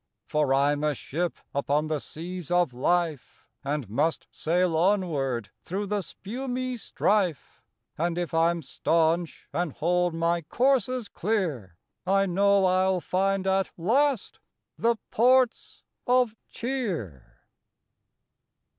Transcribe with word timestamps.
For 0.25 0.51
I 0.51 0.71
m 0.71 0.83
a 0.83 0.95
ship 0.95 1.37
upon 1.53 1.85
the 1.85 1.99
seas 1.99 2.49
of 2.49 2.73
life, 2.73 3.45
And 3.63 3.87
must 3.87 4.25
sail 4.31 4.75
onward 4.75 5.51
through 5.61 5.85
the 5.85 6.01
spumy 6.01 6.75
strife, 6.79 7.61
And 7.99 8.17
if 8.17 8.33
I 8.33 8.49
m 8.49 8.63
stanch 8.63 9.47
and 9.53 9.73
hold 9.73 10.15
my 10.15 10.41
courses 10.41 11.07
clear, 11.07 11.77
I 12.03 12.25
know 12.25 12.65
I 12.65 12.83
ll 12.87 12.99
find 12.99 13.45
at 13.45 13.69
last 13.77 14.39
the 14.75 14.95
Ports 15.11 15.83
of 16.07 16.35
Cheer! 16.49 17.37